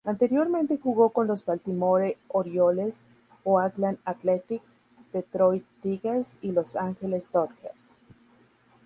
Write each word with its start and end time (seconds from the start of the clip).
Anteriormente 0.03 0.79
jugó 0.81 1.11
con 1.11 1.27
los 1.27 1.45
Baltimore 1.45 2.17
Orioles, 2.29 3.05
Oakland 3.43 3.99
Athletics, 4.03 4.79
Detroit 5.13 5.63
Tigers 5.83 6.39
y 6.41 6.51
Los 6.53 6.75
Angeles 6.75 7.31
Dodgers. 7.31 7.97